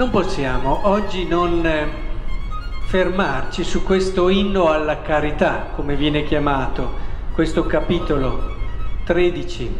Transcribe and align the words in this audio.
non 0.00 0.08
possiamo 0.08 0.88
oggi 0.88 1.26
non 1.26 1.66
eh, 1.66 1.86
fermarci 2.86 3.62
su 3.62 3.82
questo 3.82 4.30
inno 4.30 4.70
alla 4.70 5.02
carità, 5.02 5.72
come 5.74 5.94
viene 5.94 6.24
chiamato, 6.24 6.90
questo 7.34 7.66
capitolo 7.66 8.54
13 9.04 9.76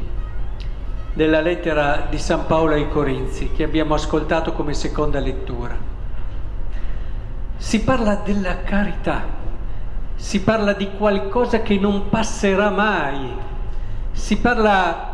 della 1.15 1.41
lettera 1.41 2.07
di 2.11 2.19
San 2.19 2.45
Paolo 2.45 2.75
ai 2.75 2.91
Corinzi 2.91 3.53
che 3.53 3.63
abbiamo 3.63 3.95
ascoltato 3.95 4.53
come 4.53 4.75
seconda 4.75 5.21
lettura. 5.21 5.75
Si 7.57 7.81
parla 7.81 8.17
della 8.17 8.61
carità, 8.61 9.25
si 10.17 10.43
parla 10.43 10.75
di 10.75 10.91
qualcosa 10.99 11.63
che 11.63 11.79
non 11.79 12.11
passerà 12.11 12.69
mai, 12.69 13.33
si 14.13 14.37
parla 14.37 15.10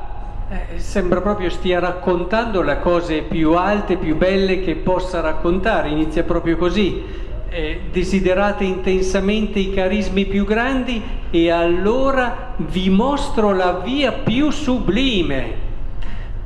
eh, 0.49 0.79
sembra 0.79 1.21
proprio 1.21 1.51
stia 1.51 1.81
raccontando 1.81 2.63
le 2.63 2.79
cose 2.79 3.23
più 3.23 3.55
alte, 3.55 3.97
più 3.97 4.17
belle 4.17 4.63
che 4.63 4.77
possa 4.77 5.21
raccontare, 5.21 5.89
inizia 5.89 6.23
proprio 6.23 6.57
così. 6.57 7.25
Eh, 7.49 7.81
desiderate 7.91 8.63
intensamente 8.63 9.59
i 9.59 9.73
carismi 9.73 10.25
più 10.27 10.45
grandi 10.45 11.03
e 11.31 11.51
allora 11.51 12.55
vi 12.59 12.91
mostro 12.91 13.53
la 13.53 13.73
via 13.73 14.13
più 14.13 14.51
sublime. 14.51 15.65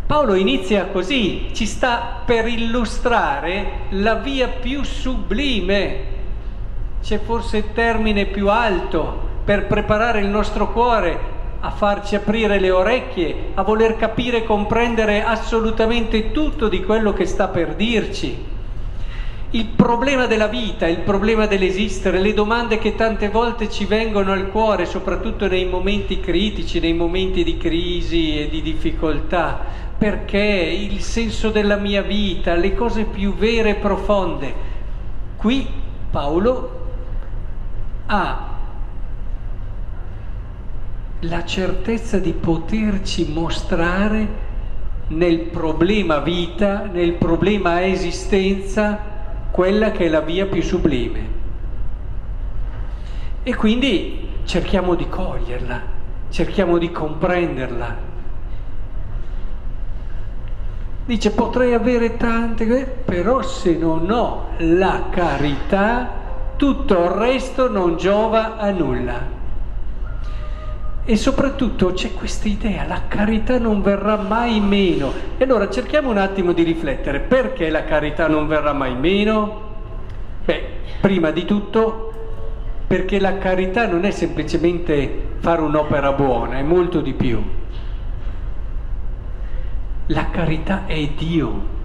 Paolo 0.06 0.34
inizia 0.34 0.86
così, 0.86 1.50
ci 1.52 1.66
sta 1.66 2.22
per 2.24 2.46
illustrare 2.46 3.88
la 3.90 4.14
via 4.14 4.48
più 4.48 4.82
sublime. 4.82 6.08
C'è 7.02 7.18
forse 7.18 7.58
il 7.58 7.72
termine 7.74 8.24
più 8.24 8.48
alto 8.48 9.28
per 9.44 9.66
preparare 9.66 10.20
il 10.20 10.28
nostro 10.28 10.72
cuore 10.72 11.38
a 11.60 11.70
farci 11.70 12.14
aprire 12.14 12.58
le 12.58 12.70
orecchie, 12.70 13.50
a 13.54 13.62
voler 13.62 13.96
capire 13.96 14.38
e 14.38 14.44
comprendere 14.44 15.22
assolutamente 15.22 16.32
tutto 16.32 16.68
di 16.68 16.82
quello 16.82 17.12
che 17.12 17.26
sta 17.26 17.48
per 17.48 17.74
dirci. 17.74 18.48
Il 19.52 19.66
problema 19.66 20.26
della 20.26 20.46
vita, 20.46 20.86
il 20.86 21.00
problema 21.00 21.46
dell'esistere, 21.46 22.20
le 22.20 22.32
domande 22.32 22.78
che 22.78 22.94
tante 22.94 23.28
volte 23.28 23.68
ci 23.68 23.84
vengono 23.84 24.30
al 24.30 24.48
cuore, 24.48 24.86
soprattutto 24.86 25.48
nei 25.48 25.64
momenti 25.64 26.20
critici, 26.20 26.78
nei 26.78 26.92
momenti 26.92 27.42
di 27.42 27.56
crisi 27.56 28.38
e 28.38 28.48
di 28.48 28.62
difficoltà. 28.62 29.88
Perché 29.98 30.38
il 30.38 31.00
senso 31.00 31.50
della 31.50 31.76
mia 31.76 32.00
vita, 32.00 32.54
le 32.54 32.74
cose 32.74 33.02
più 33.02 33.34
vere 33.34 33.70
e 33.70 33.74
profonde. 33.74 34.54
Qui 35.36 35.66
Paolo 36.10 36.78
ha 38.06 38.59
la 41.20 41.44
certezza 41.44 42.18
di 42.18 42.32
poterci 42.32 43.30
mostrare 43.30 44.48
nel 45.08 45.40
problema 45.40 46.20
vita, 46.20 46.88
nel 46.90 47.14
problema 47.14 47.84
esistenza, 47.84 48.98
quella 49.50 49.90
che 49.90 50.06
è 50.06 50.08
la 50.08 50.20
via 50.20 50.46
più 50.46 50.62
sublime. 50.62 51.38
E 53.42 53.54
quindi 53.54 54.28
cerchiamo 54.44 54.94
di 54.94 55.08
coglierla, 55.08 55.82
cerchiamo 56.30 56.78
di 56.78 56.90
comprenderla. 56.90 58.08
Dice 61.04 61.30
potrei 61.32 61.74
avere 61.74 62.16
tante, 62.16 62.86
però 63.04 63.42
se 63.42 63.76
non 63.76 64.10
ho 64.10 64.46
la 64.58 65.06
carità, 65.10 66.08
tutto 66.56 67.02
il 67.02 67.10
resto 67.10 67.68
non 67.68 67.96
giova 67.96 68.56
a 68.56 68.70
nulla. 68.70 69.39
E 71.04 71.16
soprattutto 71.16 71.92
c'è 71.92 72.12
questa 72.12 72.48
idea, 72.48 72.86
la 72.86 73.02
carità 73.08 73.58
non 73.58 73.82
verrà 73.82 74.16
mai 74.16 74.60
meno. 74.60 75.12
E 75.38 75.44
allora 75.44 75.68
cerchiamo 75.68 76.10
un 76.10 76.18
attimo 76.18 76.52
di 76.52 76.62
riflettere, 76.62 77.20
perché 77.20 77.70
la 77.70 77.84
carità 77.84 78.28
non 78.28 78.46
verrà 78.46 78.72
mai 78.72 78.94
meno? 78.94 79.68
Beh, 80.44 80.64
prima 81.00 81.30
di 81.30 81.44
tutto 81.44 82.10
perché 82.90 83.20
la 83.20 83.38
carità 83.38 83.86
non 83.86 84.04
è 84.04 84.10
semplicemente 84.10 85.28
fare 85.38 85.60
un'opera 85.60 86.10
buona, 86.12 86.58
è 86.58 86.62
molto 86.62 87.00
di 87.00 87.12
più. 87.12 87.40
La 90.06 90.28
carità 90.30 90.86
è 90.86 91.00
Dio. 91.16 91.78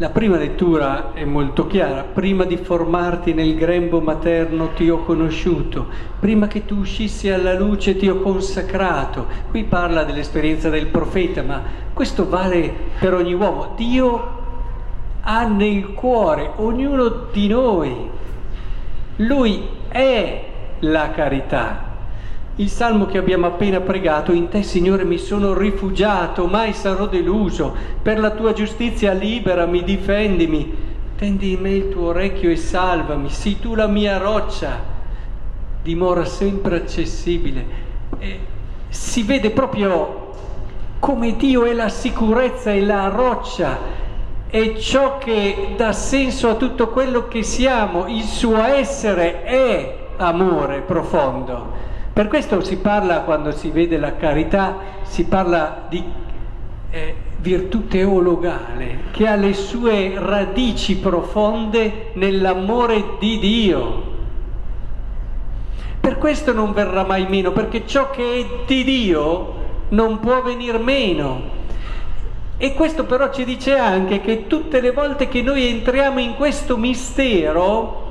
La 0.00 0.10
prima 0.10 0.36
lettura 0.36 1.12
è 1.12 1.24
molto 1.24 1.66
chiara, 1.66 2.04
prima 2.04 2.44
di 2.44 2.56
formarti 2.56 3.34
nel 3.34 3.56
grembo 3.56 4.00
materno 4.00 4.68
ti 4.68 4.88
ho 4.88 5.02
conosciuto, 5.02 5.88
prima 6.20 6.46
che 6.46 6.64
tu 6.64 6.76
uscissi 6.76 7.28
alla 7.30 7.58
luce 7.58 7.96
ti 7.96 8.08
ho 8.08 8.20
consacrato. 8.20 9.26
Qui 9.50 9.64
parla 9.64 10.04
dell'esperienza 10.04 10.68
del 10.68 10.86
profeta, 10.86 11.42
ma 11.42 11.60
questo 11.92 12.28
vale 12.28 12.72
per 13.00 13.12
ogni 13.12 13.34
uomo. 13.34 13.72
Dio 13.74 14.36
ha 15.20 15.44
nel 15.48 15.92
cuore 15.94 16.52
ognuno 16.54 17.26
di 17.32 17.48
noi, 17.48 18.08
lui 19.16 19.68
è 19.88 20.44
la 20.78 21.10
carità. 21.10 21.87
Il 22.60 22.68
salmo 22.68 23.06
che 23.06 23.18
abbiamo 23.18 23.46
appena 23.46 23.78
pregato, 23.78 24.32
in 24.32 24.48
te 24.48 24.64
Signore 24.64 25.04
mi 25.04 25.16
sono 25.16 25.54
rifugiato, 25.56 26.46
mai 26.46 26.72
sarò 26.72 27.06
deluso, 27.06 27.72
per 28.02 28.18
la 28.18 28.30
tua 28.30 28.52
giustizia 28.52 29.12
liberami, 29.12 29.84
difendimi, 29.84 30.74
tendi 31.16 31.52
in 31.52 31.60
me 31.60 31.70
il 31.70 31.88
tuo 31.88 32.08
orecchio 32.08 32.50
e 32.50 32.56
salvami, 32.56 33.30
sii 33.30 33.60
tu 33.60 33.76
la 33.76 33.86
mia 33.86 34.18
roccia, 34.18 34.76
dimora 35.84 36.24
sempre 36.24 36.78
accessibile. 36.78 37.64
E 38.18 38.40
si 38.88 39.22
vede 39.22 39.50
proprio 39.50 40.32
come 40.98 41.36
Dio 41.36 41.64
è 41.64 41.72
la 41.72 41.88
sicurezza 41.88 42.72
e 42.72 42.84
la 42.84 43.06
roccia, 43.06 43.78
è 44.48 44.74
ciò 44.74 45.18
che 45.18 45.74
dà 45.76 45.92
senso 45.92 46.48
a 46.48 46.54
tutto 46.56 46.88
quello 46.88 47.28
che 47.28 47.44
siamo, 47.44 48.08
il 48.08 48.24
suo 48.24 48.64
essere 48.64 49.44
è 49.44 49.96
amore 50.16 50.80
profondo. 50.80 51.86
Per 52.18 52.26
questo 52.26 52.60
si 52.62 52.78
parla, 52.78 53.20
quando 53.20 53.52
si 53.52 53.70
vede 53.70 53.96
la 53.96 54.16
carità, 54.16 54.76
si 55.02 55.26
parla 55.26 55.86
di 55.88 56.02
eh, 56.90 57.14
virtù 57.36 57.86
teologale 57.86 59.02
che 59.12 59.28
ha 59.28 59.36
le 59.36 59.54
sue 59.54 60.14
radici 60.16 60.96
profonde 60.96 62.10
nell'amore 62.14 63.10
di 63.20 63.38
Dio. 63.38 64.02
Per 66.00 66.18
questo 66.18 66.52
non 66.52 66.72
verrà 66.72 67.04
mai 67.04 67.28
meno, 67.28 67.52
perché 67.52 67.86
ciò 67.86 68.10
che 68.10 68.34
è 68.34 68.46
di 68.66 68.82
Dio 68.82 69.54
non 69.90 70.18
può 70.18 70.42
venir 70.42 70.80
meno. 70.80 71.40
E 72.56 72.74
questo 72.74 73.04
però 73.04 73.32
ci 73.32 73.44
dice 73.44 73.78
anche 73.78 74.20
che 74.20 74.48
tutte 74.48 74.80
le 74.80 74.90
volte 74.90 75.28
che 75.28 75.40
noi 75.40 75.68
entriamo 75.68 76.18
in 76.18 76.34
questo 76.34 76.76
mistero, 76.76 78.06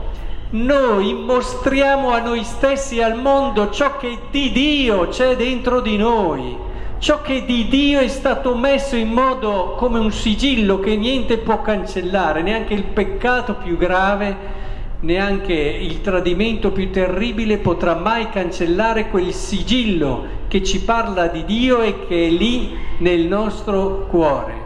noi 0.50 1.14
mostriamo 1.14 2.12
a 2.12 2.20
noi 2.20 2.44
stessi 2.44 2.98
e 2.98 3.04
al 3.04 3.20
mondo 3.20 3.70
ciò 3.70 3.98
che 3.98 4.18
di 4.32 4.52
Dio 4.52 5.10
c'è 5.10 5.36
dentro 5.36 5.82
di 5.82 5.98
noi, 5.98 6.56
ciò 7.00 7.22
che 7.22 7.44
di 7.44 7.68
Dio 7.68 8.00
è 8.00 8.08
stato 8.08 8.56
messo 8.56 8.96
in 8.96 9.10
modo 9.10 9.76
come 9.78 10.00
un 10.00 10.12
sigillo 10.12 10.80
che 10.80 10.96
niente 10.96 11.38
può 11.38 11.62
cancellare, 11.62 12.42
neanche 12.42 12.74
il 12.74 12.84
peccato 12.84 13.56
più 13.56 13.78
grave, 13.78 14.66
neanche 15.02 15.54
il 15.54 16.00
tradimento 16.02 16.72
più 16.72 16.90
terribile 16.92 17.58
potrà 17.58 17.96
mai 17.96 18.30
cancellare 18.30 19.10
quel 19.10 19.34
sigillo 19.34 20.36
che 20.48 20.64
ci 20.64 20.82
parla 20.82 21.28
di 21.28 21.44
Dio 21.44 21.82
e 21.82 22.08
che 22.08 22.28
è 22.28 22.30
lì 22.30 22.76
nel 23.00 23.26
nostro 23.26 24.08
cuore. 24.10 24.66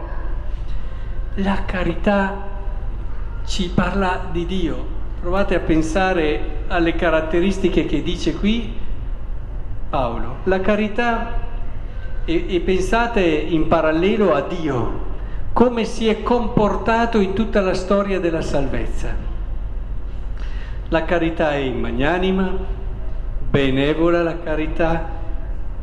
La 1.36 1.64
carità 1.64 2.50
ci 3.44 3.68
parla 3.74 4.28
di 4.30 4.46
Dio, 4.46 4.91
Provate 5.22 5.54
a 5.54 5.60
pensare 5.60 6.64
alle 6.66 6.96
caratteristiche 6.96 7.86
che 7.86 8.02
dice 8.02 8.34
qui 8.34 8.74
Paolo. 9.88 10.38
La 10.44 10.58
carità 10.58 11.38
e, 12.24 12.46
e, 12.48 12.58
pensate 12.58 13.20
in 13.20 13.68
parallelo 13.68 14.34
a 14.34 14.40
Dio, 14.40 15.00
come 15.52 15.84
si 15.84 16.08
è 16.08 16.24
comportato 16.24 17.20
in 17.20 17.34
tutta 17.34 17.60
la 17.60 17.74
storia 17.74 18.18
della 18.18 18.40
salvezza. 18.40 19.14
La 20.88 21.04
carità 21.04 21.52
è 21.52 21.70
magnanima, 21.70 22.56
benevola 23.48 24.24
la 24.24 24.40
carità, 24.40 25.08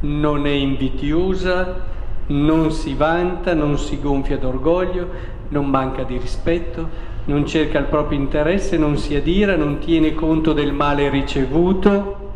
non 0.02 0.48
è 0.48 0.52
invidiosa, 0.52 1.80
non 2.28 2.72
si 2.72 2.94
vanta, 2.94 3.54
non 3.54 3.78
si 3.78 4.02
gonfia 4.02 4.38
d'orgoglio, 4.38 5.38
non 5.50 5.68
manca 5.68 6.04
di 6.04 6.18
rispetto, 6.18 7.08
non 7.26 7.46
cerca 7.46 7.78
il 7.80 7.86
proprio 7.86 8.18
interesse, 8.18 8.78
non 8.78 8.98
si 8.98 9.16
adira, 9.16 9.56
non 9.56 9.80
tiene 9.80 10.14
conto 10.14 10.54
del 10.54 10.74
male 10.74 11.10
ricevuto, 11.10 12.32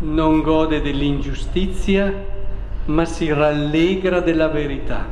non 0.00 0.42
gode 0.42 0.80
dell'ingiustizia, 0.80 2.12
ma 2.86 3.04
si 3.04 3.32
rallegra 3.32 4.20
della 4.20 4.48
verità. 4.48 5.06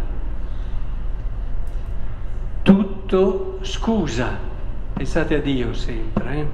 Tutto 2.63 3.59
scusa, 3.63 4.37
pensate 4.93 5.37
a 5.37 5.41
Dio 5.41 5.73
sempre, 5.73 6.37
eh? 6.37 6.47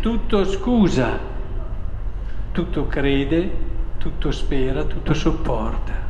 tutto 0.00 0.44
scusa, 0.44 1.18
tutto 2.52 2.86
crede, 2.86 3.50
tutto 3.98 4.30
spera, 4.30 4.84
tutto 4.84 5.14
sopporta. 5.14 6.03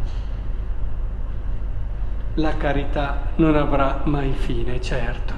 La 2.35 2.57
carità 2.57 3.29
non 3.37 3.57
avrà 3.57 4.01
mai 4.05 4.33
fine, 4.37 4.81
certo. 4.81 5.35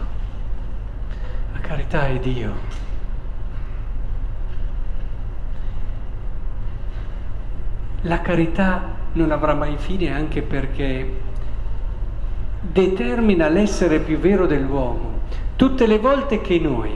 La 1.53 1.61
carità 1.61 2.07
è 2.07 2.19
Dio. 2.19 2.85
La 8.03 8.21
carità 8.21 8.95
non 9.13 9.31
avrà 9.31 9.55
mai 9.55 9.77
fine 9.79 10.15
anche 10.15 10.43
perché 10.43 11.21
determina 12.61 13.49
l'essere 13.49 13.99
più 13.99 14.19
vero 14.19 14.47
dell'uomo. 14.47 15.21
Tutte 15.57 15.87
le 15.87 15.99
volte 15.99 16.41
che 16.41 16.59
noi 16.59 16.91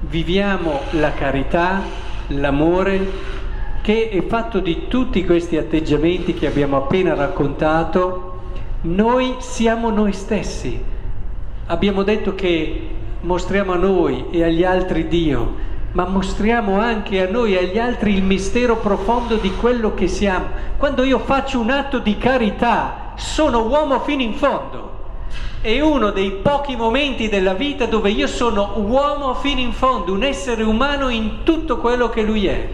viviamo 0.00 0.80
la 0.92 1.12
carità, 1.12 1.80
l'amore, 2.28 3.36
che 3.82 4.08
è 4.08 4.22
fatto 4.26 4.60
di 4.60 4.86
tutti 4.88 5.24
questi 5.24 5.56
atteggiamenti 5.56 6.34
che 6.34 6.46
abbiamo 6.46 6.76
appena 6.76 7.14
raccontato, 7.14 8.27
noi 8.82 9.36
siamo 9.38 9.90
noi 9.90 10.12
stessi. 10.12 10.80
Abbiamo 11.66 12.04
detto 12.04 12.34
che 12.34 12.88
mostriamo 13.20 13.72
a 13.72 13.76
noi 13.76 14.26
e 14.30 14.44
agli 14.44 14.62
altri 14.62 15.08
Dio, 15.08 15.66
ma 15.92 16.06
mostriamo 16.06 16.78
anche 16.78 17.26
a 17.26 17.30
noi 17.30 17.54
e 17.54 17.58
agli 17.58 17.78
altri 17.78 18.14
il 18.14 18.22
mistero 18.22 18.76
profondo 18.76 19.36
di 19.36 19.52
quello 19.56 19.94
che 19.94 20.06
siamo. 20.06 20.46
Quando 20.76 21.02
io 21.02 21.18
faccio 21.18 21.58
un 21.58 21.70
atto 21.70 21.98
di 21.98 22.16
carità, 22.18 23.14
sono 23.16 23.66
uomo 23.66 23.98
fino 24.00 24.22
in 24.22 24.34
fondo. 24.34 24.96
È 25.60 25.80
uno 25.80 26.10
dei 26.10 26.30
pochi 26.30 26.76
momenti 26.76 27.28
della 27.28 27.54
vita 27.54 27.86
dove 27.86 28.10
io 28.10 28.28
sono 28.28 28.74
uomo 28.76 29.34
fino 29.34 29.58
in 29.58 29.72
fondo, 29.72 30.12
un 30.12 30.22
essere 30.22 30.62
umano 30.62 31.08
in 31.08 31.42
tutto 31.42 31.78
quello 31.78 32.08
che 32.10 32.22
lui 32.22 32.46
è, 32.46 32.68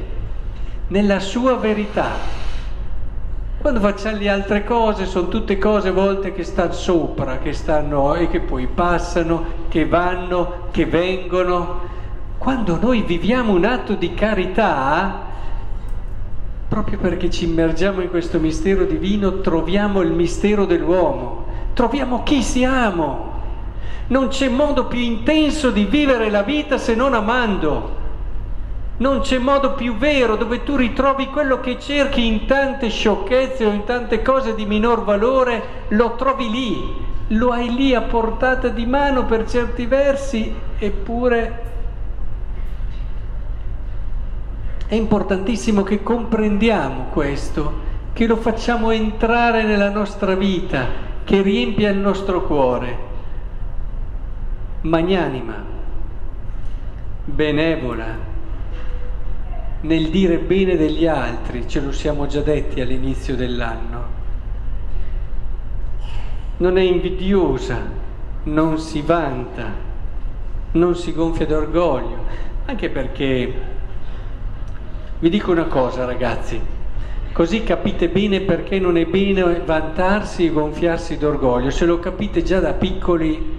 nella 0.88 1.18
sua 1.18 1.54
verità. 1.54 2.42
Quando 3.64 3.80
facciamo 3.80 4.18
le 4.18 4.28
altre 4.28 4.62
cose 4.62 5.06
sono 5.06 5.28
tutte 5.28 5.56
cose 5.56 5.90
volte 5.90 6.34
che 6.34 6.44
stanno 6.44 6.74
sopra, 6.74 7.38
che 7.38 7.54
stanno 7.54 8.12
e 8.12 8.28
che 8.28 8.40
poi 8.40 8.66
passano, 8.66 9.42
che 9.68 9.86
vanno, 9.86 10.66
che 10.70 10.84
vengono. 10.84 11.80
Quando 12.36 12.78
noi 12.78 13.00
viviamo 13.00 13.54
un 13.54 13.64
atto 13.64 13.94
di 13.94 14.12
carità, 14.12 15.18
proprio 16.68 16.98
perché 16.98 17.30
ci 17.30 17.44
immergiamo 17.46 18.02
in 18.02 18.10
questo 18.10 18.38
mistero 18.38 18.84
divino, 18.84 19.40
troviamo 19.40 20.02
il 20.02 20.12
mistero 20.12 20.66
dell'uomo, 20.66 21.46
troviamo 21.72 22.22
chi 22.22 22.42
siamo. 22.42 23.32
Non 24.08 24.28
c'è 24.28 24.50
modo 24.50 24.88
più 24.88 25.00
intenso 25.00 25.70
di 25.70 25.86
vivere 25.86 26.28
la 26.28 26.42
vita 26.42 26.76
se 26.76 26.94
non 26.94 27.14
amando. 27.14 28.02
Non 28.96 29.20
c'è 29.20 29.38
modo 29.38 29.72
più 29.72 29.96
vero 29.96 30.36
dove 30.36 30.62
tu 30.62 30.76
ritrovi 30.76 31.26
quello 31.26 31.58
che 31.58 31.80
cerchi 31.80 32.26
in 32.26 32.46
tante 32.46 32.88
sciocchezze 32.88 33.66
o 33.66 33.72
in 33.72 33.82
tante 33.82 34.22
cose 34.22 34.54
di 34.54 34.66
minor 34.66 35.02
valore, 35.02 35.62
lo 35.88 36.14
trovi 36.14 36.48
lì, 36.48 36.94
lo 37.28 37.50
hai 37.50 37.74
lì 37.74 37.92
a 37.92 38.02
portata 38.02 38.68
di 38.68 38.86
mano 38.86 39.24
per 39.24 39.48
certi 39.48 39.86
versi, 39.86 40.54
eppure 40.78 41.62
è 44.86 44.94
importantissimo 44.94 45.82
che 45.82 46.04
comprendiamo 46.04 47.06
questo, 47.10 47.80
che 48.12 48.28
lo 48.28 48.36
facciamo 48.36 48.92
entrare 48.92 49.64
nella 49.64 49.90
nostra 49.90 50.36
vita, 50.36 50.86
che 51.24 51.42
riempia 51.42 51.90
il 51.90 51.98
nostro 51.98 52.42
cuore. 52.42 53.12
Magnanima, 54.82 55.64
benevola 57.24 58.32
nel 59.84 60.08
dire 60.08 60.38
bene 60.38 60.76
degli 60.76 61.06
altri, 61.06 61.68
ce 61.68 61.80
lo 61.80 61.92
siamo 61.92 62.26
già 62.26 62.40
detti 62.40 62.80
all'inizio 62.80 63.36
dell'anno. 63.36 64.22
Non 66.56 66.78
è 66.78 66.82
invidiosa, 66.82 67.80
non 68.44 68.78
si 68.78 69.02
vanta, 69.02 69.72
non 70.72 70.96
si 70.96 71.12
gonfia 71.12 71.46
d'orgoglio, 71.46 72.24
anche 72.64 72.88
perché 72.88 73.54
vi 75.18 75.28
dico 75.28 75.50
una 75.50 75.64
cosa 75.64 76.06
ragazzi, 76.06 76.58
così 77.32 77.62
capite 77.62 78.08
bene 78.08 78.40
perché 78.40 78.78
non 78.78 78.96
è 78.96 79.04
bene 79.04 79.60
vantarsi 79.66 80.46
e 80.46 80.50
gonfiarsi 80.50 81.18
d'orgoglio, 81.18 81.70
se 81.70 81.84
lo 81.84 81.98
capite 81.98 82.42
già 82.42 82.58
da 82.58 82.72
piccoli 82.72 83.52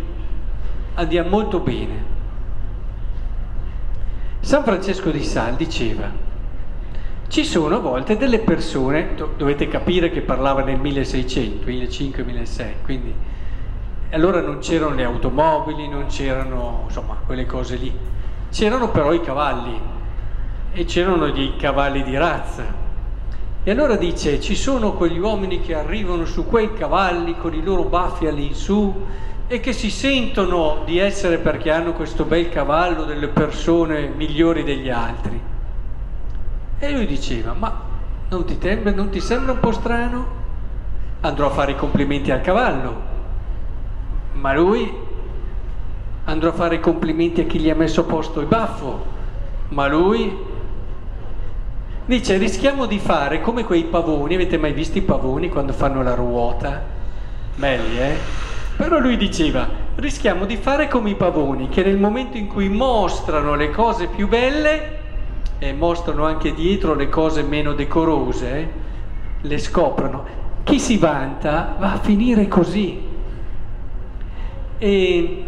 andiamo 0.95 1.29
molto 1.29 1.59
bene. 1.59 2.14
San 4.45 4.63
Francesco 4.63 5.09
di 5.09 5.23
Sal 5.23 5.55
diceva, 5.55 6.07
ci 7.29 7.43
sono 7.43 7.77
a 7.77 7.79
volte 7.79 8.15
delle 8.15 8.37
persone, 8.37 9.15
dovete 9.37 9.67
capire 9.67 10.11
che 10.11 10.21
parlava 10.21 10.61
nel 10.61 10.79
1600, 10.79 11.65
1500-1600, 11.65 12.65
quindi 12.83 13.11
allora 14.11 14.41
non 14.41 14.59
c'erano 14.59 14.93
le 14.93 15.03
automobili, 15.03 15.87
non 15.87 16.05
c'erano 16.05 16.81
insomma 16.85 17.17
quelle 17.25 17.47
cose 17.47 17.75
lì, 17.77 17.91
c'erano 18.51 18.91
però 18.91 19.13
i 19.13 19.21
cavalli 19.21 19.79
e 20.73 20.85
c'erano 20.85 21.31
dei 21.31 21.55
cavalli 21.55 22.03
di 22.03 22.15
razza. 22.15 22.65
E 23.63 23.71
allora 23.71 23.95
dice, 23.95 24.39
ci 24.39 24.53
sono 24.53 24.93
quegli 24.93 25.17
uomini 25.17 25.59
che 25.59 25.73
arrivano 25.73 26.23
su 26.25 26.45
quei 26.45 26.71
cavalli 26.75 27.35
con 27.35 27.55
i 27.55 27.63
loro 27.63 27.85
baffi 27.85 28.27
all'insù 28.27 28.93
e 29.47 29.59
che 29.59 29.73
si 29.73 29.91
sentono 29.91 30.81
di 30.85 30.97
essere 30.97 31.37
perché 31.37 31.69
hanno 31.71 31.93
questo 31.93 32.25
bel 32.25 32.49
cavallo 32.49 33.03
delle 33.03 33.27
persone 33.27 34.07
migliori 34.07 34.63
degli 34.63 34.89
altri. 34.89 35.39
E 36.79 36.91
lui 36.91 37.05
diceva, 37.05 37.53
ma 37.53 37.81
non 38.29 38.43
ti, 38.45 38.57
tem- 38.57 38.93
non 38.93 39.09
ti 39.09 39.19
sembra 39.19 39.51
un 39.51 39.59
po' 39.59 39.71
strano? 39.71 40.43
Andrò 41.21 41.47
a 41.47 41.51
fare 41.51 41.71
i 41.71 41.75
complimenti 41.75 42.31
al 42.31 42.41
cavallo. 42.41 43.13
Ma 44.33 44.53
lui 44.53 44.91
andrò 46.25 46.49
a 46.49 46.53
fare 46.53 46.75
i 46.75 46.79
complimenti 46.79 47.41
a 47.41 47.45
chi 47.45 47.59
gli 47.59 47.69
ha 47.69 47.75
messo 47.75 48.01
a 48.01 48.05
posto 48.05 48.39
il 48.39 48.47
baffo. 48.47 49.13
Ma 49.69 49.87
lui 49.87 50.35
dice 52.05 52.37
rischiamo 52.37 52.87
di 52.87 52.97
fare 52.97 53.41
come 53.41 53.63
quei 53.63 53.83
pavoni, 53.85 54.33
avete 54.33 54.57
mai 54.57 54.73
visto 54.73 54.97
i 54.97 55.01
pavoni 55.01 55.49
quando 55.49 55.71
fanno 55.71 56.01
la 56.01 56.15
ruota? 56.15 56.83
Belli, 57.55 57.99
eh? 57.99 58.44
Però 58.77 58.99
lui 58.99 59.15
diceva, 59.15 59.67
rischiamo 59.95 60.45
di 60.45 60.57
fare 60.57 60.87
come 60.87 61.11
i 61.11 61.15
pavoni, 61.15 61.69
che 61.69 61.83
nel 61.83 61.97
momento 61.97 62.37
in 62.37 62.47
cui 62.47 62.67
mostrano 62.67 63.55
le 63.55 63.69
cose 63.69 64.07
più 64.07 64.27
belle 64.27 64.99
e 65.59 65.71
mostrano 65.73 66.25
anche 66.25 66.53
dietro 66.53 66.93
le 66.93 67.07
cose 67.07 67.41
meno 67.43 67.73
decorose, 67.73 68.69
le 69.41 69.57
scoprono. 69.57 70.25
Chi 70.63 70.79
si 70.79 70.97
vanta 70.97 71.75
va 71.79 71.93
a 71.93 71.99
finire 71.99 72.47
così. 72.47 73.01
E 74.77 75.43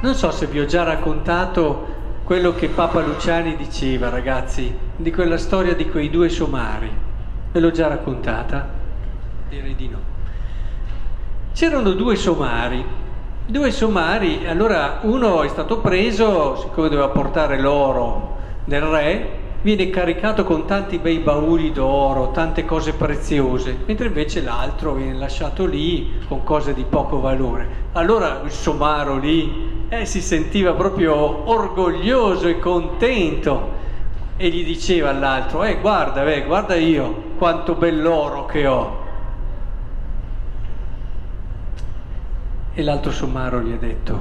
non 0.00 0.14
so 0.14 0.30
se 0.30 0.46
vi 0.46 0.60
ho 0.60 0.66
già 0.66 0.84
raccontato 0.84 1.94
quello 2.22 2.54
che 2.54 2.68
Papa 2.68 3.00
Luciani 3.00 3.56
diceva, 3.56 4.08
ragazzi, 4.08 4.72
di 4.96 5.10
quella 5.10 5.38
storia 5.38 5.74
di 5.74 5.88
quei 5.88 6.10
due 6.10 6.28
somari. 6.28 6.90
Ve 7.50 7.60
l'ho 7.60 7.70
già 7.70 7.88
raccontata? 7.88 8.68
Direi 9.48 9.74
di 9.74 9.88
no. 9.88 10.15
C'erano 11.56 11.92
due 11.92 12.16
somari, 12.16 12.84
due 13.46 13.70
somari, 13.70 14.46
allora 14.46 14.98
uno 15.04 15.42
è 15.42 15.48
stato 15.48 15.78
preso, 15.78 16.54
siccome 16.56 16.90
doveva 16.90 17.08
portare 17.08 17.58
l'oro 17.58 18.36
del 18.66 18.82
re, 18.82 19.28
viene 19.62 19.88
caricato 19.88 20.44
con 20.44 20.66
tanti 20.66 20.98
bei 20.98 21.16
bauli 21.16 21.72
d'oro, 21.72 22.30
tante 22.32 22.66
cose 22.66 22.92
preziose, 22.92 23.74
mentre 23.86 24.08
invece 24.08 24.42
l'altro 24.42 24.92
viene 24.92 25.14
lasciato 25.14 25.64
lì 25.64 26.18
con 26.28 26.44
cose 26.44 26.74
di 26.74 26.84
poco 26.86 27.20
valore. 27.20 27.66
Allora 27.92 28.42
il 28.44 28.50
somaro 28.50 29.16
lì 29.16 29.86
eh, 29.88 30.04
si 30.04 30.20
sentiva 30.20 30.74
proprio 30.74 31.48
orgoglioso 31.48 32.48
e 32.48 32.58
contento 32.58 33.70
e 34.36 34.50
gli 34.50 34.62
diceva 34.62 35.08
all'altro, 35.08 35.64
eh 35.64 35.78
guarda, 35.80 36.22
eh, 36.30 36.44
guarda 36.44 36.74
io 36.74 37.32
quanto 37.38 37.76
bell'oro 37.76 38.44
che 38.44 38.66
ho. 38.66 39.05
E 42.78 42.82
l'altro 42.82 43.10
somaro 43.10 43.62
gli 43.62 43.72
ha 43.72 43.78
detto, 43.78 44.20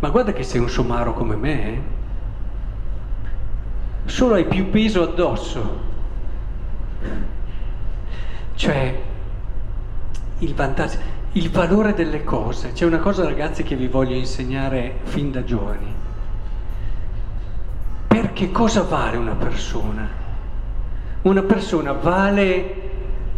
ma 0.00 0.10
guarda 0.10 0.34
che 0.34 0.42
sei 0.42 0.60
un 0.60 0.68
somaro 0.68 1.14
come 1.14 1.34
me, 1.34 1.66
eh? 1.66 1.80
solo 4.04 4.34
hai 4.34 4.44
più 4.44 4.68
peso 4.68 5.02
addosso. 5.02 5.86
Cioè, 8.54 9.00
il 10.40 10.54
vantaggio, 10.54 10.98
il 11.32 11.50
valore 11.50 11.94
delle 11.94 12.22
cose. 12.22 12.72
C'è 12.72 12.84
una 12.84 12.98
cosa 12.98 13.24
ragazzi 13.24 13.62
che 13.62 13.76
vi 13.76 13.86
voglio 13.86 14.14
insegnare 14.14 14.98
fin 15.04 15.32
da 15.32 15.42
giovani. 15.42 15.94
Perché 18.08 18.50
cosa 18.50 18.82
vale 18.82 19.16
una 19.16 19.34
persona? 19.34 20.06
Una 21.22 21.42
persona 21.42 21.92
vale 21.92 22.74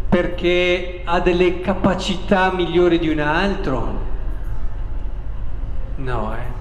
perché 0.08 1.02
ha 1.04 1.20
delle 1.20 1.60
capacità 1.60 2.50
migliori 2.52 2.98
di 2.98 3.08
un 3.08 3.20
altro? 3.20 3.99
No, 6.00 6.34
eh. 6.34 6.58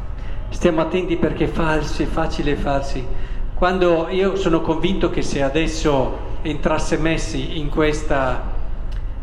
Stiamo 0.49 0.81
attenti 0.81 1.15
perché 1.15 1.45
è 1.45 1.47
falso, 1.47 2.03
è 2.03 2.05
facile 2.05 2.57
farsi. 2.57 3.05
Quando 3.53 4.09
io 4.09 4.35
sono 4.35 4.59
convinto 4.59 5.09
che 5.09 5.21
se 5.21 5.41
adesso 5.41 6.27
entrasse 6.41 6.97
Messi 6.97 7.57
in 7.57 7.69
questa, 7.69 8.41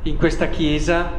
in 0.03 0.17
questa 0.17 0.47
chiesa, 0.47 1.11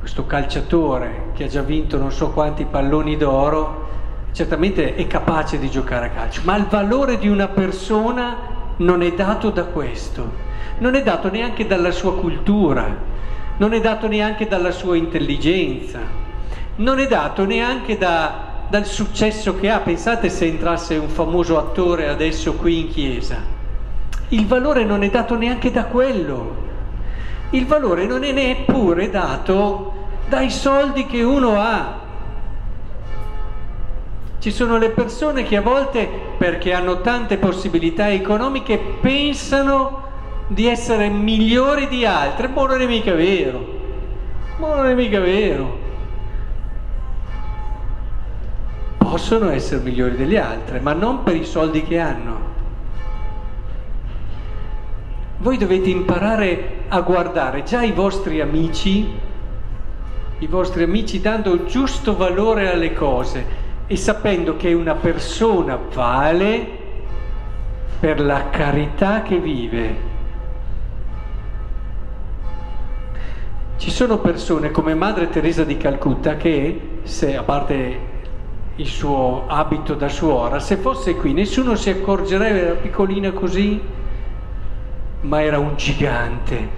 questo 0.00 0.26
calciatore 0.26 1.30
che 1.34 1.44
ha 1.44 1.48
già 1.48 1.62
vinto 1.62 1.96
non 1.96 2.10
so 2.10 2.30
quanti 2.30 2.64
palloni 2.64 3.16
d'oro, 3.16 3.88
certamente 4.32 4.96
è 4.96 5.06
capace 5.06 5.60
di 5.60 5.70
giocare 5.70 6.06
a 6.06 6.10
calcio, 6.10 6.40
ma 6.44 6.56
il 6.56 6.66
valore 6.66 7.18
di 7.18 7.28
una 7.28 7.46
persona 7.46 8.36
non 8.78 9.02
è 9.02 9.12
dato 9.12 9.50
da 9.50 9.64
questo, 9.64 10.28
non 10.78 10.96
è 10.96 11.02
dato 11.04 11.30
neanche 11.30 11.68
dalla 11.68 11.92
sua 11.92 12.16
cultura, 12.16 12.96
non 13.58 13.74
è 13.74 13.80
dato 13.80 14.08
neanche 14.08 14.48
dalla 14.48 14.72
sua 14.72 14.96
intelligenza, 14.96 16.20
non 16.80 16.98
è 16.98 17.06
dato 17.06 17.44
neanche 17.44 17.96
da, 17.96 18.64
dal 18.68 18.84
successo 18.84 19.54
che 19.56 19.70
ha. 19.70 19.80
Pensate 19.80 20.28
se 20.28 20.46
entrasse 20.46 20.96
un 20.96 21.08
famoso 21.08 21.58
attore 21.58 22.08
adesso 22.08 22.54
qui 22.54 22.80
in 22.80 22.88
chiesa. 22.88 23.36
Il 24.28 24.46
valore 24.46 24.84
non 24.84 25.02
è 25.02 25.10
dato 25.10 25.36
neanche 25.36 25.70
da 25.70 25.84
quello. 25.84 26.68
Il 27.50 27.66
valore 27.66 28.06
non 28.06 28.22
è 28.22 28.32
neppure 28.32 29.10
dato 29.10 29.92
dai 30.28 30.50
soldi 30.50 31.06
che 31.06 31.22
uno 31.22 31.60
ha. 31.60 31.98
Ci 34.38 34.50
sono 34.50 34.78
le 34.78 34.90
persone 34.90 35.42
che 35.42 35.56
a 35.56 35.60
volte, 35.60 36.08
perché 36.38 36.72
hanno 36.72 37.02
tante 37.02 37.36
possibilità 37.36 38.10
economiche, 38.10 38.78
pensano 38.78 40.08
di 40.46 40.66
essere 40.66 41.08
migliori 41.08 41.88
di 41.88 42.06
altre, 42.06 42.48
ma 42.48 42.66
non 42.66 42.80
è 42.80 42.86
mica 42.86 43.12
vero, 43.12 43.66
ma 44.58 44.76
non 44.76 44.86
è 44.86 44.94
mica 44.94 45.20
vero. 45.20 45.79
Possono 49.20 49.50
essere 49.50 49.82
migliori 49.82 50.16
degli 50.16 50.36
altri, 50.36 50.80
ma 50.80 50.94
non 50.94 51.22
per 51.22 51.36
i 51.36 51.44
soldi 51.44 51.82
che 51.82 51.98
hanno. 51.98 52.38
Voi 55.36 55.58
dovete 55.58 55.90
imparare 55.90 56.84
a 56.88 57.02
guardare 57.02 57.62
già 57.62 57.82
i 57.82 57.92
vostri 57.92 58.40
amici, 58.40 59.06
i 60.38 60.46
vostri 60.46 60.84
amici 60.84 61.20
dando 61.20 61.52
il 61.52 61.66
giusto 61.66 62.16
valore 62.16 62.72
alle 62.72 62.94
cose 62.94 63.44
e 63.86 63.94
sapendo 63.94 64.56
che 64.56 64.72
una 64.72 64.94
persona 64.94 65.78
vale 65.92 66.66
per 68.00 68.22
la 68.22 68.48
carità 68.48 69.20
che 69.20 69.36
vive. 69.36 69.96
Ci 73.76 73.90
sono 73.90 74.16
persone 74.16 74.70
come 74.70 74.94
Madre 74.94 75.28
Teresa 75.28 75.62
di 75.62 75.76
Calcutta 75.76 76.38
che, 76.38 77.00
se 77.02 77.36
a 77.36 77.42
parte 77.42 78.09
il 78.80 78.86
suo 78.86 79.44
abito 79.46 79.92
da 79.92 80.08
suora, 80.08 80.58
se 80.58 80.76
fosse 80.76 81.14
qui 81.14 81.34
nessuno 81.34 81.74
si 81.74 81.90
accorgerebbe, 81.90 82.60
era 82.60 82.74
piccolina 82.74 83.30
così, 83.32 83.78
ma 85.20 85.42
era 85.42 85.58
un 85.58 85.76
gigante. 85.76 86.68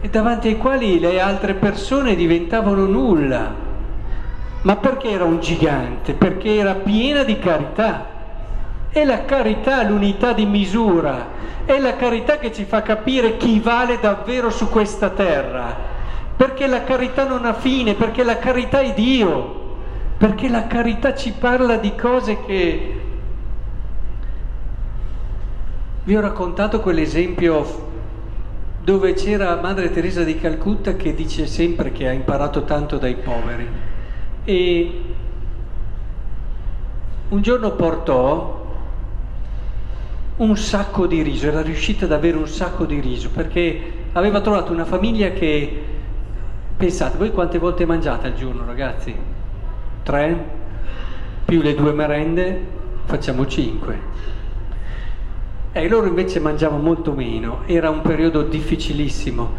E 0.00 0.08
davanti 0.08 0.48
ai 0.48 0.56
quali 0.56 0.98
le 0.98 1.20
altre 1.20 1.54
persone 1.54 2.14
diventavano 2.14 2.86
nulla. 2.86 3.54
Ma 4.62 4.76
perché 4.76 5.10
era 5.10 5.24
un 5.24 5.40
gigante? 5.40 6.14
Perché 6.14 6.54
era 6.54 6.74
piena 6.74 7.22
di 7.22 7.38
carità. 7.38 8.14
È 8.88 9.04
la 9.04 9.24
carità 9.26 9.82
l'unità 9.82 10.32
di 10.32 10.46
misura 10.46 11.34
è 11.66 11.80
la 11.80 11.96
carità 11.96 12.38
che 12.38 12.52
ci 12.52 12.64
fa 12.64 12.80
capire 12.80 13.36
chi 13.36 13.58
vale 13.58 13.98
davvero 14.00 14.50
su 14.50 14.68
questa 14.68 15.10
terra, 15.10 15.74
perché 16.36 16.68
la 16.68 16.84
carità 16.84 17.26
non 17.26 17.44
ha 17.44 17.54
fine, 17.54 17.94
perché 17.94 18.22
la 18.22 18.38
carità 18.38 18.78
è 18.78 18.94
Dio, 18.94 19.65
perché 20.16 20.48
la 20.48 20.66
carità 20.66 21.14
ci 21.14 21.32
parla 21.32 21.76
di 21.76 21.94
cose 21.94 22.40
che... 22.44 23.00
Vi 26.04 26.16
ho 26.16 26.20
raccontato 26.20 26.80
quell'esempio 26.80 27.84
dove 28.80 29.14
c'era 29.14 29.60
Madre 29.60 29.90
Teresa 29.90 30.22
di 30.22 30.38
Calcutta 30.38 30.94
che 30.94 31.14
dice 31.14 31.46
sempre 31.46 31.90
che 31.90 32.06
ha 32.06 32.12
imparato 32.12 32.62
tanto 32.62 32.98
dai 32.98 33.16
poveri 33.16 33.68
e 34.44 35.00
un 37.28 37.42
giorno 37.42 37.72
portò 37.72 38.64
un 40.36 40.56
sacco 40.56 41.08
di 41.08 41.22
riso, 41.22 41.48
era 41.48 41.62
riuscita 41.62 42.04
ad 42.04 42.12
avere 42.12 42.36
un 42.36 42.46
sacco 42.46 42.84
di 42.84 43.00
riso 43.00 43.30
perché 43.30 43.92
aveva 44.12 44.40
trovato 44.40 44.72
una 44.72 44.84
famiglia 44.84 45.30
che, 45.30 45.82
pensate, 46.76 47.16
voi 47.16 47.32
quante 47.32 47.58
volte 47.58 47.84
mangiate 47.84 48.28
al 48.28 48.34
giorno 48.34 48.64
ragazzi? 48.64 49.35
Tre? 50.06 50.44
Più 51.44 51.62
le 51.62 51.74
due 51.74 51.92
merende 51.92 52.64
facciamo 53.06 53.44
cinque. 53.44 53.98
E 55.72 55.88
loro 55.88 56.06
invece 56.06 56.38
mangiavano 56.38 56.80
molto 56.80 57.10
meno, 57.10 57.62
era 57.66 57.90
un 57.90 58.02
periodo 58.02 58.42
difficilissimo, 58.42 59.50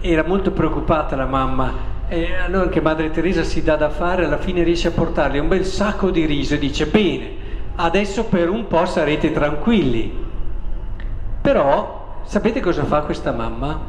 era 0.00 0.24
molto 0.24 0.50
preoccupata 0.50 1.14
la 1.14 1.26
mamma 1.26 1.72
e 2.08 2.34
allora 2.34 2.68
che 2.68 2.80
Madre 2.80 3.12
Teresa 3.12 3.44
si 3.44 3.62
dà 3.62 3.76
da 3.76 3.88
fare, 3.88 4.24
alla 4.24 4.38
fine 4.38 4.64
riesce 4.64 4.88
a 4.88 4.90
portarle 4.90 5.38
un 5.38 5.46
bel 5.46 5.64
sacco 5.64 6.10
di 6.10 6.26
riso 6.26 6.54
e 6.54 6.58
dice 6.58 6.86
bene, 6.86 7.30
adesso 7.76 8.24
per 8.24 8.50
un 8.50 8.66
po' 8.66 8.86
sarete 8.86 9.30
tranquilli. 9.30 10.12
Però 11.40 12.22
sapete 12.24 12.58
cosa 12.58 12.82
fa 12.84 13.02
questa 13.02 13.30
mamma? 13.30 13.80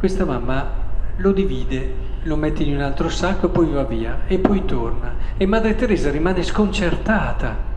Questa 0.00 0.24
mamma 0.24 0.79
lo 1.20 1.32
divide, 1.32 1.94
lo 2.22 2.36
mette 2.36 2.62
in 2.62 2.74
un 2.74 2.82
altro 2.82 3.08
sacco 3.08 3.46
e 3.46 3.50
poi 3.50 3.70
va 3.70 3.84
via 3.84 4.20
e 4.26 4.38
poi 4.38 4.64
torna. 4.64 5.14
E 5.36 5.46
Madre 5.46 5.74
Teresa 5.74 6.10
rimane 6.10 6.42
sconcertata. 6.42 7.68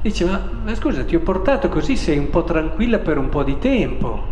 Dice, 0.00 0.24
ma, 0.24 0.40
ma 0.64 0.74
scusa, 0.74 1.04
ti 1.04 1.14
ho 1.14 1.20
portato 1.20 1.68
così, 1.68 1.96
sei 1.96 2.18
un 2.18 2.30
po' 2.30 2.44
tranquilla 2.44 2.98
per 2.98 3.18
un 3.18 3.28
po' 3.28 3.44
di 3.44 3.58
tempo. 3.58 4.30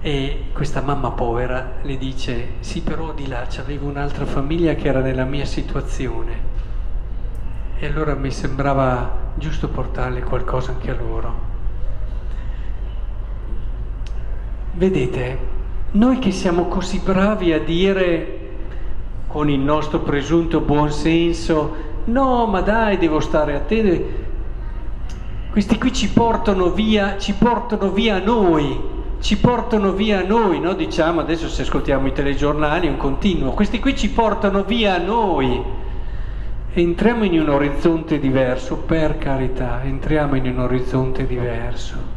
E 0.00 0.44
questa 0.52 0.82
mamma 0.82 1.10
povera 1.10 1.78
le 1.82 1.98
dice, 1.98 2.50
sì 2.60 2.80
però 2.82 3.12
di 3.12 3.26
là 3.26 3.46
c'avevo 3.48 3.88
un'altra 3.88 4.24
famiglia 4.24 4.74
che 4.74 4.86
era 4.86 5.00
nella 5.00 5.24
mia 5.24 5.44
situazione 5.44 6.54
e 7.78 7.86
allora 7.86 8.14
mi 8.14 8.30
sembrava 8.30 9.32
giusto 9.34 9.68
portarle 9.68 10.22
qualcosa 10.22 10.70
anche 10.70 10.90
a 10.90 10.94
loro. 10.94 11.45
Vedete, 14.76 15.38
noi 15.92 16.18
che 16.18 16.30
siamo 16.32 16.66
così 16.66 17.00
bravi 17.02 17.54
a 17.54 17.58
dire 17.58 18.40
con 19.26 19.48
il 19.48 19.58
nostro 19.58 20.00
presunto 20.00 20.60
buonsenso, 20.60 21.74
no 22.04 22.44
ma 22.44 22.60
dai 22.60 22.98
devo 22.98 23.20
stare 23.20 23.54
a 23.54 23.60
te, 23.60 24.06
questi 25.50 25.78
qui 25.78 25.94
ci 25.94 26.10
portano 26.10 26.72
via, 26.72 27.16
ci 27.16 27.32
portano 27.32 27.88
via 27.88 28.18
noi 28.18 28.94
ci 29.18 29.38
portano 29.38 29.92
via 29.92 30.22
noi, 30.22 30.60
no? 30.60 30.74
diciamo 30.74 31.20
adesso 31.20 31.48
se 31.48 31.62
ascoltiamo 31.62 32.06
i 32.06 32.12
telegiornali 32.12 32.86
è 32.86 32.90
un 32.90 32.98
continuo, 32.98 33.52
questi 33.52 33.80
qui 33.80 33.96
ci 33.96 34.10
portano 34.10 34.62
via 34.62 34.98
noi. 34.98 35.58
Entriamo 36.74 37.24
in 37.24 37.40
un 37.40 37.48
orizzonte 37.48 38.18
diverso, 38.18 38.76
per 38.76 39.16
carità, 39.16 39.82
entriamo 39.82 40.36
in 40.36 40.46
un 40.46 40.58
orizzonte 40.58 41.26
diverso. 41.26 42.15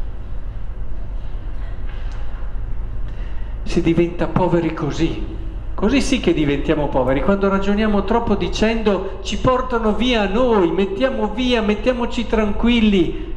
Si 3.70 3.82
diventa 3.82 4.26
poveri 4.26 4.74
così, 4.74 5.24
così 5.76 6.00
sì 6.00 6.18
che 6.18 6.34
diventiamo 6.34 6.88
poveri, 6.88 7.22
quando 7.22 7.48
ragioniamo 7.48 8.02
troppo 8.02 8.34
dicendo 8.34 9.20
ci 9.22 9.38
portano 9.38 9.94
via 9.94 10.26
noi, 10.26 10.72
mettiamo 10.72 11.28
via, 11.28 11.62
mettiamoci 11.62 12.26
tranquilli, 12.26 13.32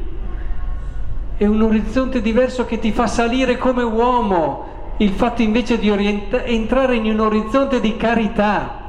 è 1.36 1.46
un 1.46 1.62
orizzonte 1.62 2.20
diverso 2.20 2.64
che 2.64 2.80
ti 2.80 2.90
fa 2.90 3.06
salire 3.06 3.56
come 3.56 3.84
uomo, 3.84 4.94
il 4.96 5.10
fatto 5.10 5.42
invece 5.42 5.78
di 5.78 5.88
orienta- 5.88 6.42
entrare 6.42 6.96
in 6.96 7.04
un 7.04 7.20
orizzonte 7.20 7.78
di 7.78 7.96
carità. 7.96 8.83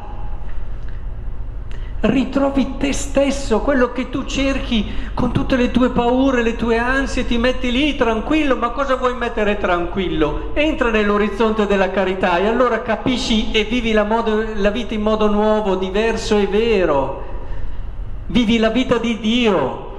Ritrovi 2.07 2.77
te 2.77 2.93
stesso, 2.93 3.62
quello 3.62 3.91
che 3.91 4.12
tu 4.12 4.25
cerchi 4.25 4.85
con 5.15 5.31
tutte 5.31 5.55
le 5.55 5.71
tue 5.71 5.89
paure, 5.89 6.43
le 6.43 6.55
tue 6.55 6.77
ansie, 6.77 7.25
ti 7.25 7.38
metti 7.39 7.71
lì 7.71 7.95
tranquillo, 7.95 8.55
ma 8.55 8.69
cosa 8.69 8.95
vuoi 8.95 9.15
mettere 9.15 9.57
tranquillo? 9.57 10.51
Entra 10.53 10.91
nell'orizzonte 10.91 11.65
della 11.65 11.89
carità 11.89 12.38
e 12.38 12.45
allora 12.45 12.83
capisci 12.83 13.51
e 13.51 13.63
vivi 13.63 13.91
la, 13.91 14.03
modo, 14.03 14.45
la 14.53 14.69
vita 14.69 14.93
in 14.93 15.01
modo 15.01 15.31
nuovo, 15.31 15.75
diverso 15.75 16.38
e 16.38 16.45
vero. 16.45 17.25
Vivi 18.27 18.59
la 18.59 18.69
vita 18.69 19.00
di 19.00 19.19
Dio, 19.19 19.93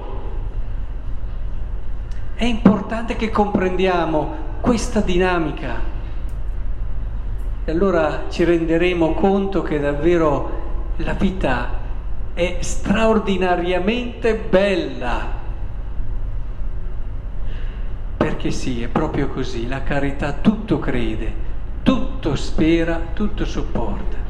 è 2.35 2.45
importante 2.45 3.17
che 3.17 3.29
comprendiamo 3.29 4.45
questa 4.61 5.01
dinamica 5.01 5.81
e 7.65 7.71
allora 7.71 8.25
ci 8.29 8.45
renderemo 8.45 9.13
conto 9.13 9.61
che 9.61 9.77
davvero 9.77 10.65
la 10.97 11.13
vita 11.13 11.76
è 12.37 12.57
straordinariamente 12.59 14.35
bella. 14.35 15.25
Perché 18.15 18.51
sì, 18.51 18.83
è 18.83 18.87
proprio 18.87 19.27
così, 19.29 19.67
la 19.67 19.81
carità 19.81 20.33
tutto 20.33 20.77
crede, 20.77 21.33
tutto 21.81 22.35
spera, 22.35 23.01
tutto 23.13 23.43
sopporta. 23.43 24.26